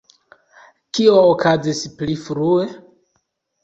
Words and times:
Kio 0.95 1.21
okazis 1.35 1.85
pli 2.01 2.19
frue? 2.27 2.69